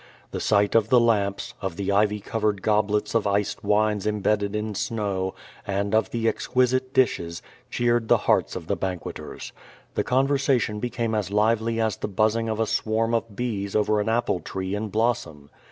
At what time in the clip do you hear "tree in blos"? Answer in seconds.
14.39-15.19